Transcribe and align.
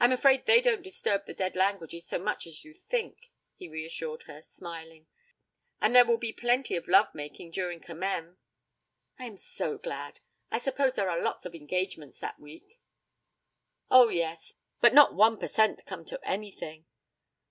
'I'm 0.00 0.12
afraid 0.12 0.44
they 0.44 0.60
don't 0.60 0.82
disturb 0.82 1.24
the 1.24 1.32
dead 1.32 1.56
languages 1.56 2.06
so 2.06 2.18
much 2.18 2.46
as 2.46 2.62
you 2.62 2.74
think,' 2.74 3.30
he 3.56 3.66
reassured 3.70 4.24
her, 4.24 4.42
smiling. 4.42 5.06
'And 5.80 5.96
there 5.96 6.04
will 6.04 6.18
be 6.18 6.30
plenty 6.34 6.76
of 6.76 6.86
love 6.86 7.06
making 7.14 7.50
during 7.52 7.80
Commem.' 7.80 8.36
'I 9.18 9.24
am 9.24 9.36
so 9.38 9.78
glad. 9.78 10.20
I 10.50 10.58
suppose 10.58 10.96
there 10.96 11.08
are 11.08 11.22
lots 11.22 11.46
of 11.46 11.54
engagements 11.54 12.18
that 12.18 12.38
week.' 12.38 12.82
'Oh, 13.90 14.10
yes 14.10 14.52
but 14.82 14.92
not 14.92 15.14
one 15.14 15.38
per 15.38 15.48
cent 15.48 15.86
come 15.86 16.04
to 16.04 16.20
anything.' 16.22 16.84